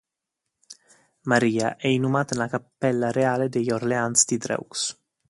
[1.25, 4.97] Maria è inumata nella cappella reale degli Orléans di Dreux.